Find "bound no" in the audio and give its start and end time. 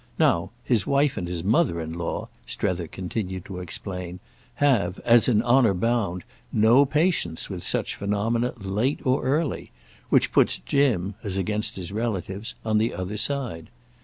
5.75-6.85